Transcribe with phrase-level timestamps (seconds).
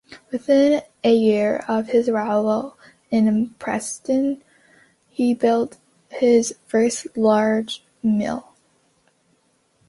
[0.31, 2.75] Within a year of his arrival
[3.11, 4.41] in Preston
[5.09, 5.77] he built
[6.09, 8.47] his first large mill.